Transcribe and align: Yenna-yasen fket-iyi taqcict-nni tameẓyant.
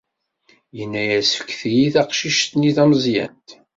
Yenna-yasen 0.77 1.37
fket-iyi 1.43 1.87
taqcict-nni 1.93 2.71
tameẓyant. 2.75 3.49